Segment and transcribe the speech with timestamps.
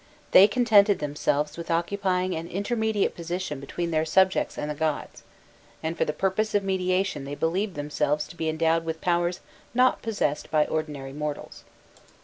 [0.31, 5.21] They contented themselves with occupying an intermediate position between their subjects and the gods,
[5.83, 9.41] and for the purpose of mediation they believed themselves to be endowed with powers
[9.75, 11.65] not possessed by ordinary mortals.